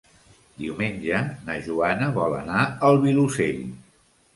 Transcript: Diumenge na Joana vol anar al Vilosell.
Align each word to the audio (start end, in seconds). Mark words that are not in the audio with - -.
Diumenge 0.61 1.21
na 1.51 1.59
Joana 1.67 2.11
vol 2.19 2.37
anar 2.41 2.67
al 2.91 3.03
Vilosell. 3.09 3.67